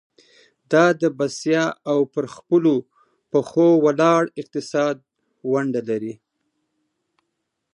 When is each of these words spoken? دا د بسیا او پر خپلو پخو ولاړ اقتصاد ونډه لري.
دا 0.71 0.85
د 1.01 1.03
بسیا 1.17 1.65
او 1.91 1.99
پر 2.13 2.25
خپلو 2.35 2.75
پخو 3.31 3.67
ولاړ 3.85 4.21
اقتصاد 4.41 4.95
ونډه 5.51 5.81
لري. 5.89 6.13